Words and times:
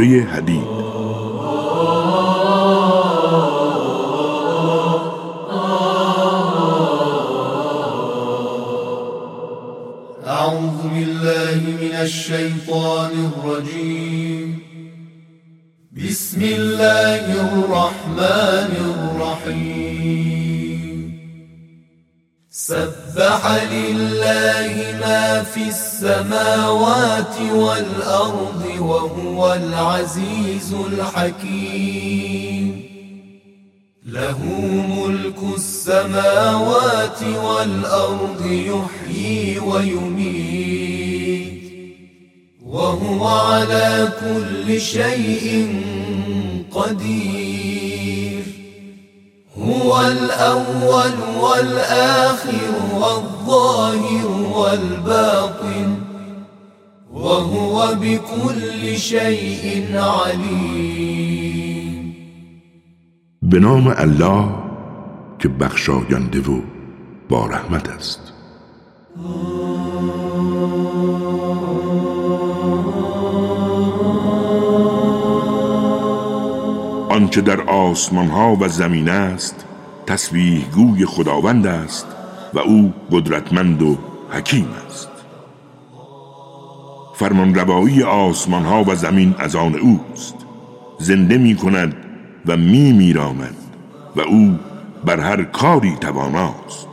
سوره 0.00 0.24
حدید 0.24 0.80
أعوذ 10.26 10.80
بالله 10.94 11.60
من 11.80 11.94
الشيطان 12.00 13.12
الرجيم. 13.30 14.58
بسم 15.92 16.40
الله 16.42 17.24
الرحمن 17.46 18.70
الرحيم. 18.90 20.49
سبح 22.66 23.62
لله 23.72 24.98
ما 25.00 25.42
في 25.42 25.68
السماوات 25.68 27.40
والأرض 27.52 28.64
وهو 28.78 29.54
العزيز 29.54 30.74
الحكيم. 30.92 32.82
له 34.06 34.38
ملك 34.88 35.38
السماوات 35.56 37.22
والأرض 37.22 38.46
يحيي 38.46 39.58
ويميت. 39.58 40.80
وهو 42.62 43.28
على 43.28 44.08
كل 44.20 44.80
شيء 44.80 45.82
قدير. 46.72 47.79
هو 49.70 50.00
الأول 50.00 51.14
والآخر 51.40 52.72
والظاهر 52.94 54.26
والباطن 54.56 55.96
وهو 57.12 57.94
بكل 57.94 58.96
شيء 58.98 59.96
عليم. 59.96 61.30
به 63.42 63.58
الله 64.02 64.48
که 65.38 65.48
بخشاینده 65.48 66.40
و 66.40 66.60
با 67.28 67.46
رحمت 67.46 67.88
است. 67.88 68.32
آنچه 77.10 77.40
در 77.40 77.60
آسمان 77.60 78.28
ها 78.28 78.56
و 78.60 78.68
زمین 78.68 79.08
است 79.08 79.64
تسبیح 80.06 80.64
گوی 80.74 81.06
خداوند 81.06 81.66
است 81.66 82.06
و 82.54 82.58
او 82.58 82.92
قدرتمند 83.10 83.82
و 83.82 83.98
حکیم 84.30 84.68
است. 84.86 85.08
فرمان 87.14 87.54
روایی 87.54 88.02
آسمان 88.02 88.64
ها 88.64 88.84
و 88.84 88.94
زمین 88.94 89.34
از 89.38 89.56
آن 89.56 89.74
اوست. 89.74 90.34
زنده 90.98 91.38
می 91.38 91.56
کند 91.56 91.94
و 92.46 92.56
می 92.56 93.12
و 94.16 94.20
او 94.20 94.58
بر 95.04 95.20
هر 95.20 95.42
کاری 95.42 95.96
تواناست. 96.00 96.88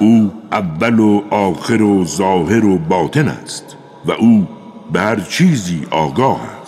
او 0.00 0.32
اول 0.52 0.98
و 0.98 1.22
آخر 1.30 1.82
و 1.82 2.04
ظاهر 2.04 2.64
و 2.64 2.78
باطن 2.78 3.28
است 3.28 3.76
و 4.06 4.12
او 4.12 4.46
به 4.92 5.00
هر 5.00 5.20
چیزی 5.20 5.86
آگاه 5.90 6.40
است. 6.42 6.63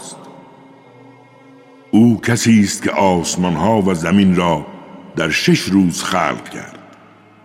او 1.97 2.21
کسی 2.21 2.61
است 2.61 2.83
که 2.83 2.91
آسمان 2.91 3.55
ها 3.55 3.83
و 3.83 3.95
زمین 3.95 4.37
را 4.37 4.67
در 5.17 5.31
شش 5.31 5.61
روز 5.61 6.03
خلق 6.03 6.49
کرد. 6.49 6.79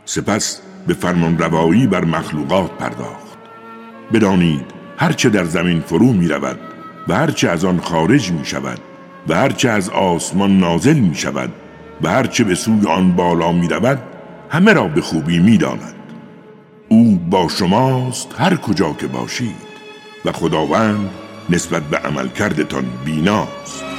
سپس 0.05 0.61
به 0.87 0.93
فرمان 0.93 1.37
روایی 1.37 1.87
بر 1.87 2.05
مخلوقات 2.05 2.71
پرداخت. 2.71 3.37
بدانید 4.13 4.65
هرچه 4.97 5.29
در 5.29 5.45
زمین 5.45 5.81
فرو 5.81 6.13
می 6.13 6.27
رود 6.27 6.59
و 7.07 7.15
هرچه 7.15 7.49
از 7.49 7.65
آن 7.65 7.79
خارج 7.79 8.31
می 8.31 8.45
شود 8.45 8.79
و 9.27 9.35
هرچه 9.35 9.69
از 9.69 9.89
آسمان 9.89 10.59
نازل 10.59 10.99
می 10.99 11.15
شود 11.15 11.49
و 12.01 12.09
هرچه 12.09 12.43
به 12.43 12.55
سوی 12.55 12.87
آن 12.87 13.11
بالا 13.11 13.51
می 13.51 13.67
رود 13.67 13.99
همه 14.49 14.73
را 14.73 14.87
به 14.87 15.01
خوبی 15.01 15.39
می 15.39 15.57
داند. 15.57 15.95
او 16.89 17.17
با 17.29 17.47
شماست 17.47 18.35
هر 18.37 18.55
کجا 18.55 18.93
که 18.93 19.07
باشید 19.07 19.71
و 20.25 20.31
خداوند 20.31 21.09
نسبت 21.49 21.83
به 21.83 21.97
عمل 21.97 22.27
کردتان 22.27 22.85
بیناست. 23.05 23.90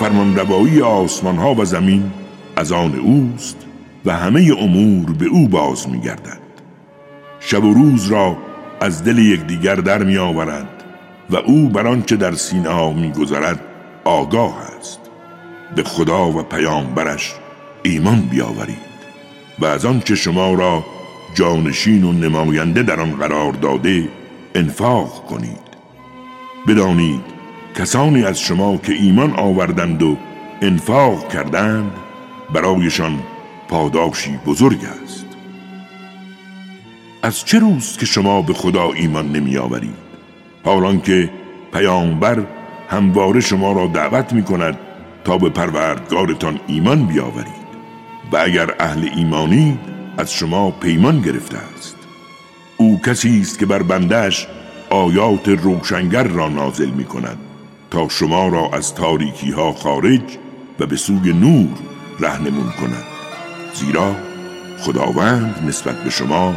فرمان 0.00 0.36
روایی 0.36 0.82
آسمان 0.82 1.36
ها 1.36 1.54
و 1.54 1.64
زمین 1.64 2.10
از 2.56 2.72
آن 2.72 2.94
اوست 2.94 3.56
و 4.04 4.16
همه 4.16 4.54
امور 4.58 5.12
به 5.12 5.26
او 5.26 5.48
باز 5.48 5.88
می 5.88 6.00
گردد. 6.00 6.40
شب 7.40 7.64
و 7.64 7.74
روز 7.74 8.10
را 8.10 8.36
از 8.80 9.04
دل 9.04 9.18
یکدیگر 9.18 9.74
در 9.74 10.02
می 10.02 10.16
و 11.30 11.36
او 11.46 11.68
بر 11.68 11.86
آنچه 11.86 12.16
در 12.16 12.32
سینه 12.32 12.68
ها 12.68 12.92
می 12.92 13.12
گذرد 13.12 13.60
آگاه 14.04 14.56
است 14.78 15.00
به 15.76 15.82
خدا 15.82 16.30
و 16.30 16.42
پیامبرش 16.42 17.34
ایمان 17.82 18.20
بیاورید 18.20 18.90
و 19.58 19.66
از 19.66 19.84
آنچه 19.84 20.14
شما 20.14 20.54
را 20.54 20.84
جانشین 21.34 22.04
و 22.04 22.12
نماینده 22.12 22.82
در 22.82 23.00
آن 23.00 23.12
قرار 23.12 23.52
داده 23.52 24.08
انفاق 24.54 25.26
کنید 25.26 25.70
بدانید 26.68 27.39
کسانی 27.74 28.24
از 28.24 28.40
شما 28.40 28.76
که 28.76 28.92
ایمان 28.92 29.32
آوردند 29.32 30.02
و 30.02 30.16
انفاق 30.62 31.28
کردند 31.28 31.92
برایشان 32.54 33.18
پاداشی 33.68 34.38
بزرگ 34.46 34.78
است. 35.02 35.26
از 37.22 37.44
چه 37.44 37.58
روز 37.58 37.96
که 37.96 38.06
شما 38.06 38.42
به 38.42 38.52
خدا 38.52 38.92
ایمان 38.92 39.32
نمی 39.32 39.56
آورید 39.56 40.10
حالان 40.64 41.00
که 41.00 41.30
پیامبر 41.72 42.46
همواره 42.88 43.40
شما 43.40 43.72
را 43.72 43.86
دعوت 43.86 44.32
می 44.32 44.42
کند 44.42 44.78
تا 45.24 45.38
به 45.38 45.48
پروردگارتان 45.48 46.60
ایمان 46.66 47.06
بیاورید 47.06 47.70
و 48.32 48.36
اگر 48.36 48.74
اهل 48.80 49.08
ایمانی 49.16 49.78
از 50.18 50.32
شما 50.32 50.70
پیمان 50.70 51.20
گرفته 51.20 51.58
است. 51.74 51.96
او 52.76 53.00
کسی 53.00 53.40
است 53.40 53.58
که 53.58 53.66
بر 53.66 53.82
بندش 53.82 54.46
آیات 54.90 55.48
روشنگر 55.48 56.22
را 56.24 56.48
نازل 56.48 56.90
می 56.90 57.04
کند 57.04 57.38
تا 57.90 58.08
شما 58.08 58.48
را 58.48 58.70
از 58.72 58.94
تاریکی 58.94 59.50
ها 59.50 59.72
خارج 59.72 60.38
و 60.80 60.86
به 60.86 60.96
سوی 60.96 61.32
نور 61.32 61.68
رهنمون 62.20 62.70
کند 62.70 63.04
زیرا 63.74 64.16
خداوند 64.78 65.64
نسبت 65.68 66.04
به 66.04 66.10
شما 66.10 66.54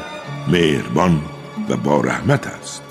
مهربان 0.47 1.21
و 1.69 1.77
با 1.77 2.01
رحمت 2.01 2.47
است. 2.47 2.83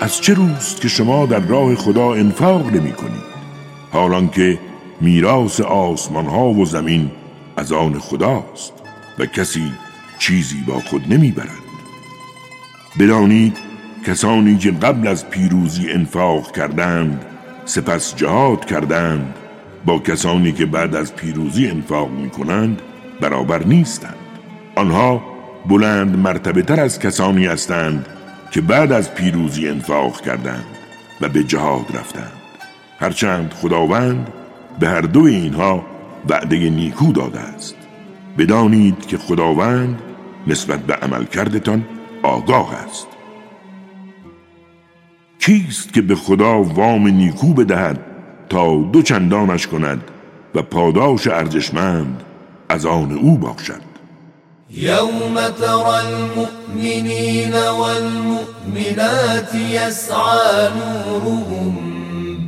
از 0.00 0.20
چه 0.20 0.34
روست 0.34 0.80
که 0.80 0.88
شما 0.88 1.26
در 1.26 1.40
راه 1.40 1.74
خدا 1.74 2.14
انفاق 2.14 2.66
نمی 2.66 2.92
کنید؟ 2.92 3.36
حالان 3.92 4.28
که 4.28 4.58
میراث 5.00 5.60
آسمان 5.60 6.26
ها 6.26 6.48
و 6.48 6.64
زمین 6.64 7.10
از 7.56 7.72
آن 7.72 7.98
خداست 7.98 8.72
و 9.18 9.26
کسی 9.26 9.72
چیزی 10.18 10.62
با 10.66 10.80
خود 10.80 11.12
نمی 11.12 11.30
برد. 11.30 11.65
بدانید 12.98 13.56
کسانی 14.06 14.56
که 14.56 14.70
قبل 14.70 15.08
از 15.08 15.30
پیروزی 15.30 15.90
انفاق 15.90 16.52
کردند 16.52 17.24
سپس 17.64 18.16
جهاد 18.16 18.64
کردند. 18.64 19.34
با 19.84 19.98
کسانی 19.98 20.52
که 20.52 20.66
بعد 20.66 20.94
از 20.94 21.16
پیروزی 21.16 21.68
انفاق 21.68 22.10
می 22.10 22.30
کنند 22.30 22.82
برابر 23.20 23.64
نیستند. 23.64 24.16
آنها 24.74 25.22
بلند 25.68 26.18
مرتبه 26.18 26.62
تر 26.62 26.80
از 26.80 26.98
کسانی 26.98 27.46
هستند 27.46 28.06
که 28.50 28.60
بعد 28.60 28.92
از 28.92 29.14
پیروزی 29.14 29.68
انفاق 29.68 30.20
کردند 30.20 30.64
و 31.20 31.28
به 31.28 31.44
جهاد 31.44 31.96
رفتند. 31.96 32.32
هرچند 33.00 33.52
خداوند 33.52 34.28
به 34.80 34.88
هر 34.88 35.00
دو 35.00 35.24
اینها 35.24 35.86
وعده 36.28 36.70
نیکو 36.70 37.12
داده 37.12 37.40
است. 37.40 37.76
بدانید 38.38 39.06
که 39.06 39.18
خداوند 39.18 40.02
نسبت 40.46 40.80
به 40.80 40.94
عمل 40.94 41.24
کردتان 41.24 41.84
آگاه 42.26 42.74
است. 42.74 43.06
کیست 45.38 45.92
که 45.92 46.02
به 46.02 46.14
خدا 46.14 46.62
وام 46.62 47.08
نیکو 47.08 47.54
بدهد 47.54 48.00
تا 48.48 48.76
دو 48.92 49.02
چندانش 49.02 49.66
کند 49.66 50.00
و 50.54 50.62
پاداش 50.62 51.26
ارزشمند 51.26 52.22
از 52.68 52.86
آن 52.86 53.12
او 53.12 53.38
باشد. 53.38 53.86
يوم 54.70 55.34
ترى 55.60 56.00
المؤمنين 56.06 57.54
والمؤمنات 57.54 59.54
يسعى 59.54 60.70
نورهم 60.76 61.74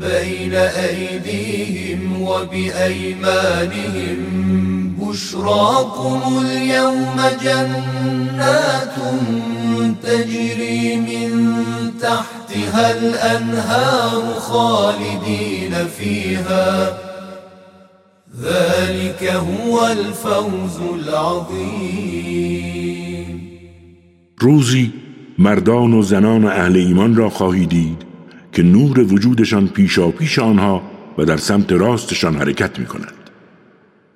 بين 0.00 0.54
أيديهم 0.54 2.22
وبأيمانهم 2.22 4.19
بشراكم 5.00 6.46
اليوم 6.46 7.20
جنات 7.42 8.94
تجري 10.02 10.96
من 10.96 11.32
تحتها 12.00 12.86
الأنهار 12.90 14.34
خالدين 14.40 15.75
فيها 15.98 16.98
ذلك 18.42 19.22
هو 19.22 19.80
الفوز 19.80 20.80
العظیم 20.94 22.38
روزی 24.38 24.92
مردان 25.38 25.94
و 25.94 26.02
زنان 26.02 26.44
اهل 26.44 26.76
ایمان 26.76 27.16
را 27.16 27.31
خواهی 27.31 27.66
دید 27.66 28.02
که 28.52 28.62
نور 28.62 29.00
وجودشان 29.00 29.69
پیشا 29.69 30.10
پیش 30.10 30.38
آنها 30.38 30.82
و 31.19 31.24
در 31.24 31.36
سمت 31.36 31.72
راستشان 31.72 32.34
حرکت 32.34 32.78
می 32.78 32.86
کند. 32.86 33.12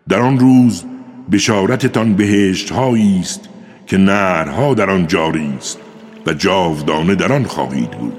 در 0.09 0.21
آن 0.21 0.39
روز 0.39 0.85
بشارتتان 1.33 2.15
بهشت 2.15 2.73
است 2.73 3.49
که 3.93 3.99
نرها 3.99 4.75
در 4.75 4.91
آن 4.91 5.07
جاری 5.07 5.53
است 5.57 5.79
و 6.27 6.33
جاودانه 6.33 7.15
در 7.15 7.33
آن 7.33 7.45
خواهید 7.45 7.91
بود. 7.91 8.13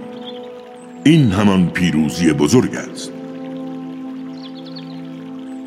این 1.04 1.32
همان 1.32 1.70
پیروزی 1.70 2.34
بزرگ 2.34 2.76
است. 2.76 3.12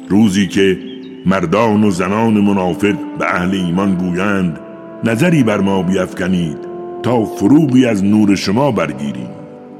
روزی 0.08 0.46
که 0.46 0.78
مردان 1.26 1.84
و 1.84 1.90
زنان 1.90 2.40
منافق 2.40 2.94
به 3.18 3.34
اهل 3.34 3.54
ایمان 3.54 3.94
گویند 3.94 4.60
نظری 5.04 5.42
بر 5.42 5.60
ما 5.60 5.82
بیافکنید 5.82 6.58
تا 7.02 7.24
فروغی 7.24 7.86
از 7.86 8.04
نور 8.04 8.34
شما 8.34 8.70
برگیریم. 8.70 9.30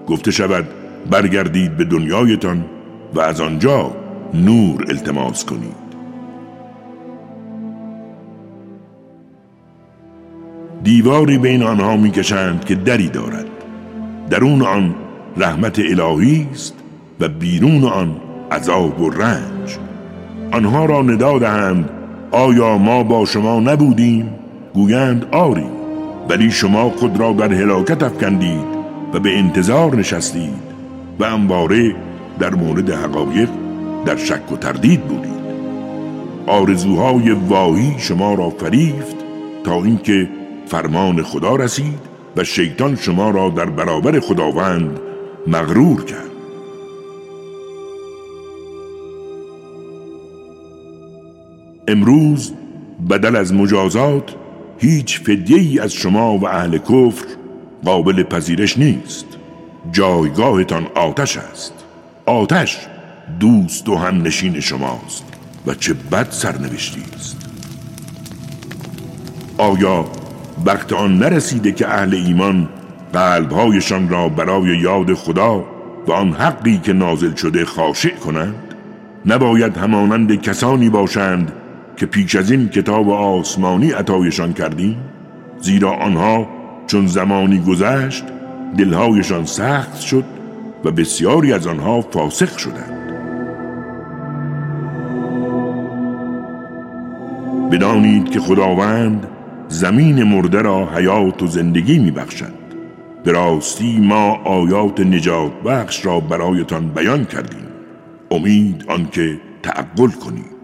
گفته 0.07 0.31
شود 0.31 0.65
برگردید 1.11 1.77
به 1.77 1.85
دنیایتان 1.85 2.65
و 3.15 3.21
از 3.21 3.41
آنجا 3.41 3.97
نور 4.35 4.85
التماس 4.89 5.45
کنید. 5.45 5.86
دیواری 10.83 11.39
بین 11.39 11.63
آنها 11.63 11.97
می‌کشند 11.97 12.65
که 12.65 12.75
دری 12.75 13.09
دارد. 13.09 13.47
درون 14.31 14.63
آن 14.63 14.95
رحمت 15.37 15.79
الهی 15.79 16.47
است 16.53 16.75
و 17.21 17.29
بیرون 17.29 17.85
آن 17.85 18.17
عذاب 18.53 19.01
و 19.01 19.11
رنج. 19.11 19.79
آنها 20.53 20.85
را 20.85 21.03
ندا 21.03 21.39
دهند 21.39 21.91
آیا 22.31 22.79
ما 22.79 23.03
با 23.03 23.25
شما 23.25 23.61
نبودیم؟ 23.61 24.29
گویند 24.75 25.27
آری 25.33 25.67
ولی 26.29 26.51
شما 26.51 26.91
خود 26.91 27.21
را 27.21 27.33
در 27.33 27.53
هلاکت 27.53 28.03
افکندید 28.03 28.67
و 29.15 29.21
به 29.21 29.39
انتظار 29.39 29.97
نشستید 29.97 30.67
و 31.19 31.25
انباره 31.25 31.95
در 32.39 32.55
مورد 32.55 32.91
حقایق 32.91 33.49
در 34.05 34.17
شک 34.17 34.53
و 34.53 34.57
تردید 34.57 35.01
بودید. 35.01 35.37
آرزوهای 36.47 37.31
واهی 37.31 37.95
شما 37.99 38.35
را 38.35 38.51
فریفت 38.51 39.17
تا 39.65 39.75
اینکه 39.75 40.29
فرمان 40.67 41.23
خدا 41.23 41.57
رسید 41.57 41.99
و 42.37 42.45
شیطان 42.45 42.97
شما 42.97 43.31
را 43.31 43.49
در 43.49 43.67
برابر 43.67 44.21
خداوند 44.21 45.01
مغرور 45.47 46.05
کرد. 46.05 46.31
امروز 51.89 52.53
بدل 53.11 53.37
از 53.37 53.55
مجازات 53.55 54.35
هیچ 54.79 55.21
فدیه 55.21 55.83
از 55.83 55.93
شما 55.93 56.39
و 56.39 56.49
اهل 56.49 56.79
کفر 56.79 57.27
قابل 57.85 58.23
پذیرش 58.23 58.79
نیست. 58.79 59.27
جایگاهتان 59.93 60.87
آتش 60.95 61.37
است. 61.37 61.73
آتش 62.27 62.79
دوست 63.41 63.89
و 63.89 63.95
هم 63.95 64.23
نشین 64.23 64.61
شماست 64.61 65.25
و 65.67 65.75
چه 65.75 65.95
بد 65.95 66.31
سرنوشتی 66.31 67.03
است. 67.17 67.37
آیا 69.59 70.05
وقت 70.65 70.93
آن 70.93 71.19
نرسیده 71.19 71.73
که 71.73 71.89
اهل 71.89 72.15
ایمان 72.15 72.69
قلبهایشان 73.13 74.09
را 74.09 74.29
برای 74.29 74.79
یاد 74.79 75.15
خدا 75.15 75.65
و 76.07 76.13
آن 76.13 76.33
حقی 76.33 76.79
که 76.79 76.93
نازل 76.93 77.35
شده 77.35 77.65
خاشع 77.65 78.15
کنند 78.15 78.55
نباید 79.27 79.77
همانند 79.77 80.41
کسانی 80.41 80.91
باشند 80.91 81.53
که 81.97 82.07
پیش 82.07 82.37
از 82.37 82.51
این 82.51 82.69
کتاب 82.69 83.11
آسمانی 83.11 83.91
عطایشان 83.91 84.53
کردیم 84.53 84.97
زیرا 85.61 85.93
آنها 85.93 86.49
چون 86.87 87.07
زمانی 87.07 87.61
گذشت 87.61 88.25
دلهایشان 88.79 89.45
سخت 89.45 90.01
شد 90.01 90.25
و 90.85 90.91
بسیاری 90.91 91.53
از 91.53 91.67
آنها 91.67 92.01
فاسق 92.01 92.57
شدند. 92.57 92.93
بدانید 97.71 98.31
که 98.31 98.41
خداوند 98.41 99.27
زمین 99.69 100.23
مرده 100.23 100.63
را 100.63 100.87
حیات 100.87 101.43
و 101.43 101.47
زندگی 101.47 101.99
می 101.99 102.11
بخشد 102.11 102.67
به 103.25 103.33
راستی 103.33 103.99
ما 103.99 104.37
آیات 104.45 105.01
نجات 105.01 105.53
بخش 105.53 106.07
را 106.07 106.21
برایتان 106.21 106.89
بیان 106.89 107.25
کردیم. 107.25 107.67
امید 108.31 108.85
آنکه 108.89 109.41
تعقل 109.63 110.11
کنید. 110.11 110.57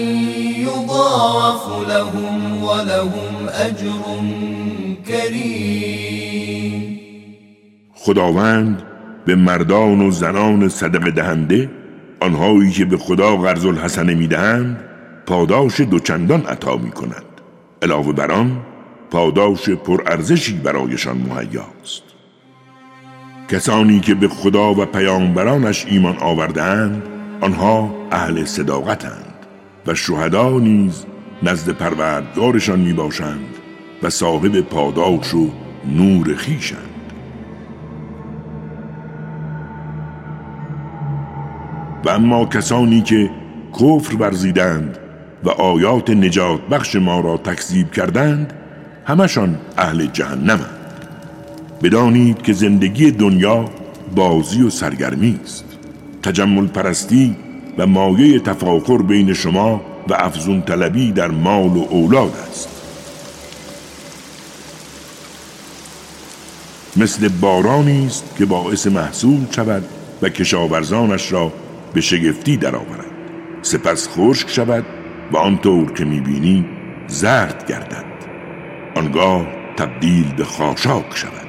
يضاعف 0.57 1.89
لهم 1.89 2.63
ولهم 2.63 3.49
أجر 3.49 4.01
كريم. 5.07 6.86
خداوند 8.07 8.83
به 9.25 9.35
مردان 9.35 10.01
و 10.01 10.11
زنان 10.11 10.69
صدق 10.69 11.09
دهنده 11.09 11.69
آنهایی 12.19 12.71
که 12.71 12.85
به 12.85 12.97
خدا 12.97 13.37
قرض 13.37 13.65
الحسنه 13.65 14.13
می‌دهند 14.13 14.83
پاداش 15.25 15.81
دوچندان 15.81 16.41
عطا 16.41 16.77
می 16.77 16.91
کند 16.91 17.25
علاوه 17.81 18.13
بر 18.13 18.31
آن 18.31 18.57
پاداش 19.11 19.69
پرارزشی 19.69 20.53
برایشان 20.53 21.17
مهیاست. 21.17 22.03
کسانی 23.49 23.99
که 23.99 24.15
به 24.15 24.27
خدا 24.27 24.73
و 24.73 24.85
پیامبرانش 24.85 25.85
ایمان 25.85 26.17
آوردهاند 26.17 27.03
آنها 27.41 27.95
اهل 28.11 28.45
صداقتند 28.45 29.35
و 29.87 29.95
شهدا 29.95 30.59
نیز 30.59 31.05
نزد 31.43 31.69
پروردگارشان 31.69 32.79
می 32.79 32.93
باشند 32.93 33.55
و 34.03 34.09
صاحب 34.09 34.61
پاداش 34.61 35.33
و 35.33 35.49
نور 35.85 36.35
خیشند 36.35 36.86
و 42.05 42.09
اما 42.09 42.45
کسانی 42.45 43.01
که 43.01 43.29
کفر 43.73 44.15
ورزیدند 44.15 44.97
و 45.43 45.49
آیات 45.49 46.09
نجات 46.09 46.61
بخش 46.61 46.95
ما 46.95 47.19
را 47.19 47.37
تکذیب 47.37 47.91
کردند 47.91 48.53
همشان 49.05 49.57
اهل 49.77 50.05
جهنم 50.05 50.59
بدانید 51.83 52.41
که 52.41 52.53
زندگی 52.53 53.11
دنیا 53.11 53.65
بازی 54.15 54.61
و 54.61 54.69
سرگرمی 54.69 55.39
است. 55.43 55.65
تجمل 56.23 56.67
پرستی 56.67 57.35
و 57.77 57.87
مایه 57.87 58.39
تفاخر 58.39 58.97
بین 58.97 59.33
شما 59.33 59.81
و 60.09 60.13
افزون 60.13 60.61
طلبی 60.61 61.11
در 61.11 61.27
مال 61.27 61.77
و 61.77 61.85
اولاد 61.89 62.33
است. 62.49 62.69
مثل 66.97 67.27
بارانی 67.27 68.05
است 68.05 68.35
که 68.37 68.45
باعث 68.45 68.87
محصول 68.87 69.39
شود 69.51 69.83
و 70.21 70.29
کشاورزانش 70.29 71.31
را 71.31 71.53
به 71.97 72.01
شگفتی 72.01 72.57
درآورد 72.57 73.11
سپس 73.61 74.09
خشک 74.09 74.49
شود 74.49 74.85
و 75.31 75.37
آنطور 75.37 75.91
که 75.91 76.05
می‌بینی 76.05 76.65
زرد 77.07 77.65
گردد. 77.67 78.05
آنگاه 78.95 79.47
تبدیل 79.77 80.33
به 80.33 80.45
خاشاک 80.45 81.05
شود. 81.15 81.47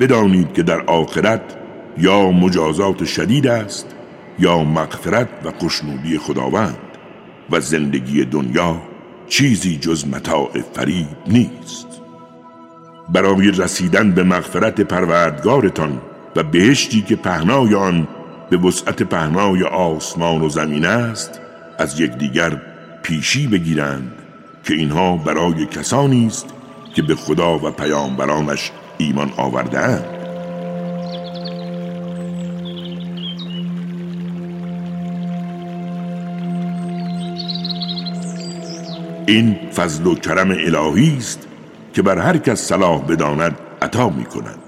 بدانید 0.00 0.52
که 0.52 0.62
در 0.62 0.80
آخرت 0.80 1.56
یا 1.98 2.30
مجازات 2.30 3.04
شدید 3.04 3.46
است 3.46 3.94
یا 4.38 4.64
مغفرت 4.64 5.28
و 5.44 5.50
خوشنودی 5.58 6.18
خداوند 6.18 6.78
و 7.50 7.60
زندگی 7.60 8.24
دنیا 8.24 8.82
چیزی 9.28 9.76
جز 9.76 10.08
متاع 10.08 10.50
فریب 10.74 11.06
نیست. 11.26 12.03
برای 13.08 13.50
رسیدن 13.50 14.10
به 14.10 14.22
مغفرت 14.22 14.80
پروردگارتان 14.80 16.00
و 16.36 16.42
بهشتی 16.42 17.02
که 17.02 17.16
پهنای 17.16 17.74
آن 17.74 18.08
به 18.50 18.56
وسعت 18.56 19.02
پهنای 19.02 19.62
آسمان 19.62 20.42
و 20.42 20.48
زمین 20.48 20.86
است 20.86 21.40
از 21.78 22.00
یکدیگر 22.00 22.62
پیشی 23.02 23.46
بگیرند 23.46 24.12
که 24.64 24.74
اینها 24.74 25.16
برای 25.16 25.66
کسانی 25.66 26.26
است 26.26 26.46
که 26.94 27.02
به 27.02 27.14
خدا 27.14 27.58
و 27.58 27.70
پیامبرانش 27.70 28.70
ایمان 28.98 29.32
آوردهاند. 29.36 30.04
این 39.26 39.56
فضل 39.74 40.06
و 40.06 40.14
کرم 40.14 40.50
الهی 40.50 41.16
است 41.18 41.48
که 41.94 42.02
بر 42.02 42.18
هر 42.18 42.38
کس 42.38 42.60
صلاح 42.60 43.02
بداند 43.02 43.58
عطا 43.82 44.08
می 44.08 44.24
کند 44.24 44.58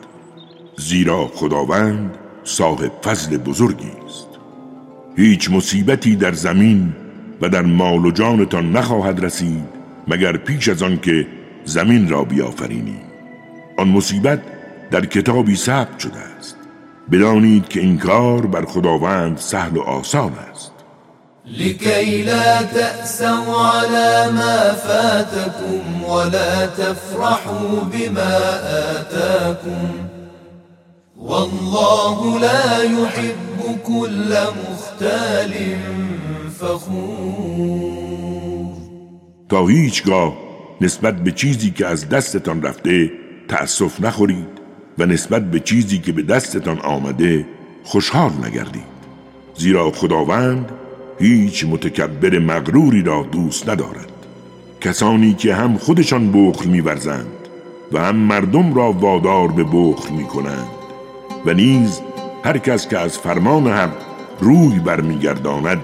زیرا 0.78 1.26
خداوند 1.26 2.18
صاحب 2.44 2.92
فضل 3.04 3.36
بزرگی 3.36 3.90
است. 4.06 4.28
هیچ 5.16 5.50
مصیبتی 5.50 6.16
در 6.16 6.32
زمین 6.32 6.92
و 7.40 7.48
در 7.48 7.62
مال 7.62 8.06
و 8.06 8.10
جانتان 8.10 8.72
نخواهد 8.72 9.24
رسید 9.24 9.68
مگر 10.08 10.36
پیش 10.36 10.68
از 10.68 10.82
آن 10.82 10.98
که 10.98 11.26
زمین 11.64 12.08
را 12.08 12.24
بیافرینی. 12.24 13.00
آن 13.78 13.88
مصیبت 13.88 14.42
در 14.90 15.04
کتابی 15.06 15.56
ثبت 15.56 15.98
شده 15.98 16.18
است. 16.38 16.56
بدانید 17.12 17.68
که 17.68 17.80
این 17.80 17.98
کار 17.98 18.46
بر 18.46 18.64
خداوند 18.64 19.36
سهل 19.36 19.76
و 19.76 19.80
آسان 19.80 20.32
است. 20.50 20.55
لكي 21.46 22.22
لا 22.22 22.62
تأسوا 22.62 23.56
على 23.56 24.32
ما 24.32 24.72
فاتكم 24.72 26.04
ولا 26.04 26.66
تفرحوا 26.66 27.80
بما 27.92 28.38
آتاكم. 29.00 29.88
والله 31.16 32.38
لا 32.40 32.82
يحب 32.82 33.78
كل 33.84 34.36
مختال 34.60 35.52
فخور. 36.58 37.86
تا 39.48 39.66
هیچگاه 39.66 40.36
نسبت 40.80 41.14
به 41.14 41.32
چیزی 41.32 41.70
که 41.70 41.86
از 41.86 42.08
دستتان 42.08 42.62
رفته 42.62 43.10
تأسف 43.48 44.00
نخورید 44.00 44.48
و 44.98 45.06
نسبت 45.06 45.50
به 45.50 45.60
چیزی 45.60 45.98
که 45.98 46.12
به 46.12 46.22
دستتان 46.22 46.78
آمده 46.78 47.46
خوشحال 47.84 48.32
نگردید. 48.44 48.96
زیرا 49.56 49.90
خداوند 49.90 50.72
هیچ 51.18 51.64
متکبر 51.64 52.38
مغروری 52.38 53.02
را 53.02 53.22
دوست 53.32 53.68
ندارد. 53.68 54.12
کسانی 54.80 55.34
که 55.34 55.54
هم 55.54 55.78
خودشان 55.78 56.32
بخل 56.32 56.68
میورزند 56.68 57.26
و 57.92 58.04
هم 58.04 58.16
مردم 58.16 58.74
را 58.74 58.92
وادار 58.92 59.48
به 59.48 59.64
بخل 59.64 60.14
می‌کنند. 60.14 60.68
و 61.46 61.52
نیز 61.52 62.00
هر 62.44 62.58
کس 62.58 62.88
که 62.88 62.98
از 62.98 63.18
فرمان 63.18 63.66
حق 63.66 63.96
روی 64.40 64.78
برمیگرداند 64.78 65.80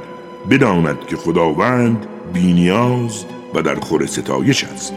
بداند 0.50 1.06
که 1.06 1.16
خداوند 1.16 2.06
بینیاز 2.32 3.24
و 3.54 3.62
در 3.62 3.74
خور 3.74 4.06
ستایش 4.06 4.64
است. 4.64 4.94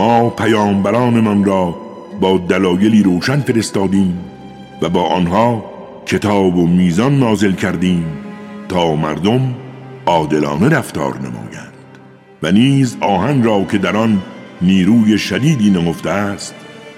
ما 0.00 0.30
پیامبرانمان 0.30 1.44
را 1.44 1.76
با 2.20 2.38
دلایلی 2.38 3.02
روشن 3.02 3.40
فرستادیم 3.40 4.18
و 4.82 4.88
با 4.88 5.02
آنها 5.02 5.64
کتاب 6.06 6.56
و 6.56 6.66
میزان 6.66 7.18
نازل 7.18 7.52
کردیم 7.52 8.04
تا 8.68 8.94
مردم 8.94 9.54
عادلانه 10.06 10.68
رفتار 10.68 11.18
نمایند 11.18 11.72
و 12.42 12.52
نیز 12.52 12.96
آهن 13.00 13.42
را 13.42 13.64
که 13.64 13.78
در 13.78 13.96
آن 13.96 14.22
نیروی 14.62 15.18
شدیدی 15.18 15.70
نمفته 15.70 16.10
است 16.10 16.54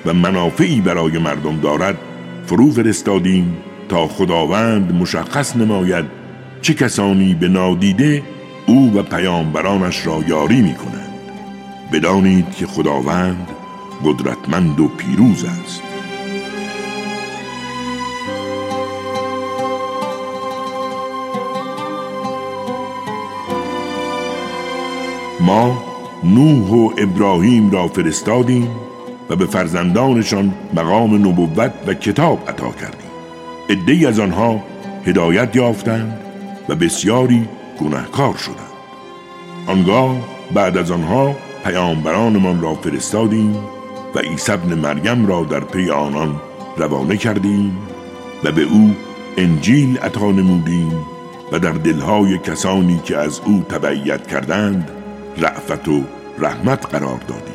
و 0.07 0.13
منافعی 0.15 0.81
برای 0.81 1.19
مردم 1.19 1.61
دارد 1.61 1.99
فرو 2.47 2.71
فرستادیم 2.71 3.57
تا 3.89 4.07
خداوند 4.07 4.93
مشخص 4.95 5.57
نماید 5.57 6.05
چه 6.61 6.75
کسانی 6.75 7.35
به 7.35 7.49
نادیده 7.49 8.23
او 8.67 8.93
و 8.95 9.03
پیامبرانش 9.03 10.07
را 10.07 10.21
یاری 10.29 10.63
می 10.63 10.75
کنند 10.75 11.12
بدانید 11.93 12.51
که 12.51 12.67
خداوند 12.67 13.49
قدرتمند 14.05 14.81
و 14.81 14.89
پیروز 14.89 15.45
است. 15.45 15.83
ما 25.41 25.85
نوح 26.25 26.71
و 26.71 26.91
ابراهیم 26.99 27.71
را 27.71 27.89
فرستادیم 27.89 28.71
و 29.31 29.37
به 29.37 29.47
فرزندانشان 29.47 30.55
مقام 30.75 31.15
نبوت 31.15 31.73
و 31.87 31.95
کتاب 31.95 32.49
عطا 32.49 32.71
کردیم. 32.71 33.11
عدهای 33.71 34.07
از 34.07 34.19
آنها 34.19 34.63
هدایت 35.07 35.57
یافتند 35.57 36.21
و 36.69 36.75
بسیاری 36.75 37.49
گناهکار 37.81 38.37
شدند. 38.37 38.73
آنگاه 39.67 40.17
بعد 40.55 40.77
از 40.77 40.91
آنها 40.91 41.37
پیامبرانمان 41.65 42.63
را 42.63 42.75
فرستادیم 42.75 43.57
و 44.15 44.19
عیسی 44.19 44.53
ابن 44.53 44.75
مریم 44.75 45.27
را 45.27 45.45
در 45.45 45.61
پی 45.61 45.91
آنان 45.91 46.41
روانه 46.77 47.17
کردیم 47.17 47.79
و 48.45 48.53
به 48.53 48.63
او 48.63 48.95
انجیل 49.37 49.99
عطا 49.99 50.31
نمودیم 50.31 50.93
و 51.53 51.59
در 51.59 51.73
دلهای 51.73 52.39
کسانی 52.39 53.01
که 53.05 53.17
از 53.17 53.41
او 53.45 53.65
تبعیت 53.69 54.27
کردند 54.27 54.91
رعفت 55.39 55.89
و 55.89 56.03
رحمت 56.39 56.87
قرار 56.87 57.21
دادیم. 57.29 57.55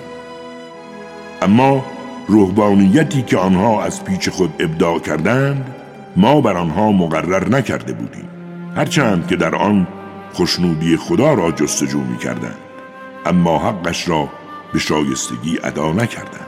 اما 1.42 1.86
روحانیتی 2.28 3.22
که 3.22 3.38
آنها 3.38 3.84
از 3.84 4.04
پیچ 4.04 4.30
خود 4.30 4.54
ابداع 4.60 5.00
کردند 5.00 5.76
ما 6.16 6.42
بر 6.42 6.58
آنها 6.58 6.92
مقرر 6.92 7.50
نکرده 7.50 7.94
بودیم. 7.94 8.30
هرچند 8.76 9.28
که 9.28 9.36
در 9.36 9.56
آن 9.56 9.88
خوشنودی 10.34 10.98
خدا 10.98 11.34
را 11.34 11.52
جستجو 11.52 12.00
می 12.00 12.18
کردند 12.18 12.67
اما 13.28 13.60
حقش 13.60 14.10
را 14.10 14.30
به 14.74 14.80
شایستگی 14.80 15.60
ادا 15.64 15.92
نکردند. 15.92 16.48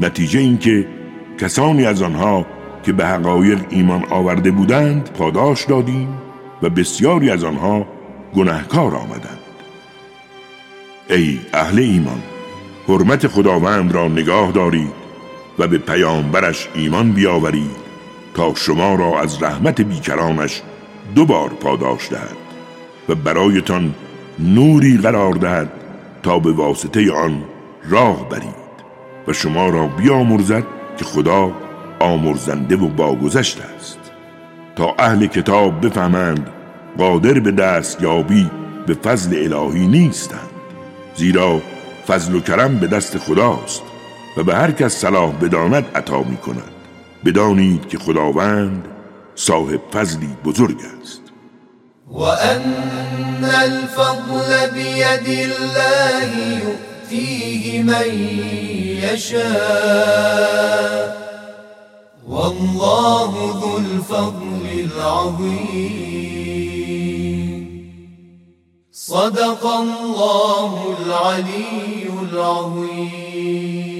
نتیجه 0.00 0.40
اینکه 0.40 0.88
کسانی 1.38 1.86
از 1.86 2.02
آنها 2.02 2.46
که 2.82 2.92
به 2.92 3.06
حقایق 3.06 3.66
ایمان 3.70 4.04
آورده 4.10 4.50
بودند 4.50 5.10
پاداش 5.12 5.64
دادیم 5.64 6.18
و 6.62 6.70
بسیاری 6.70 7.30
از 7.30 7.44
آنها 7.44 7.86
گناهکار 8.34 8.94
آمدند. 8.94 9.38
ای 11.10 11.40
اهل 11.52 11.78
ایمان 11.78 12.22
حرمت 12.88 13.26
خداوند 13.26 13.92
را 13.92 14.08
نگاه 14.08 14.52
دارید 14.52 15.00
و 15.58 15.68
به 15.68 15.78
پیامبرش 15.78 16.68
ایمان 16.74 17.12
بیاورید 17.12 17.90
تا 18.34 18.54
شما 18.54 18.94
را 18.94 19.20
از 19.20 19.42
رحمت 19.42 19.80
بیکرانش 19.80 20.62
دوبار 21.14 21.48
پاداش 21.48 22.10
دهد 22.10 22.36
و 23.08 23.14
برایتان 23.14 23.94
نوری 24.40 24.96
قرار 24.96 25.34
دهد 25.34 25.72
تا 26.22 26.38
به 26.38 26.52
واسطه 26.52 27.12
آن 27.12 27.42
راه 27.88 28.28
برید 28.28 28.70
و 29.28 29.32
شما 29.32 29.68
را 29.68 29.86
بیامرزد 29.86 30.64
که 30.96 31.04
خدا 31.04 31.52
آمرزنده 32.00 32.76
و 32.76 32.88
باگذشت 32.88 33.60
است. 33.76 33.98
تا 34.76 34.94
اهل 34.98 35.26
کتاب 35.26 35.86
بفهمند 35.86 36.50
قادر 36.98 37.40
به 37.40 37.50
دست 37.50 38.02
یابی 38.02 38.50
به 38.86 38.94
فضل 38.94 39.52
الهی 39.52 39.86
نیستند 39.86 40.50
زیرا 41.16 41.60
فضل 42.08 42.34
و 42.34 42.40
کرم 42.40 42.78
به 42.78 42.86
دست 42.86 43.18
خداست 43.18 43.82
و 44.36 44.42
به 44.42 44.54
هر 44.54 44.70
کس 44.70 44.96
صلاح 44.96 45.32
بداند 45.32 45.84
عطا 45.94 46.22
می 46.22 46.36
کند 46.36 46.72
بدانید 47.24 47.88
که 47.88 47.98
خداوند 47.98 48.88
صاحب 49.34 49.80
فضلی 49.92 50.28
بزرگ 50.44 50.76
است. 51.00 51.29
وأن 52.10 53.44
الفضل 53.44 54.70
بيد 54.70 55.28
الله 55.28 56.34
يؤتيه 56.58 57.82
من 57.82 58.08
يشاء. 59.02 60.60
والله 62.28 63.32
ذو 63.62 63.78
الفضل 63.78 64.88
العظيم. 64.96 66.00
صدق 68.92 69.66
الله 69.66 70.96
العلي 71.06 72.08
العظيم. 72.32 73.99